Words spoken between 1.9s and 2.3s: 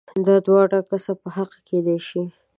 شي؟